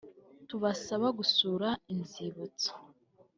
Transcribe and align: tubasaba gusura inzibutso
tubasaba 0.47 1.07
gusura 1.19 1.67
inzibutso 1.93 2.71